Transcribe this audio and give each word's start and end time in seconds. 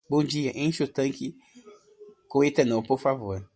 Bom 0.09 0.23
dia, 0.23 0.51
encha 0.57 0.83
o 0.83 0.87
tanque 0.87 1.35
com 2.27 2.43
etanol, 2.43 2.83
por 2.83 2.99
favor. 2.99 3.47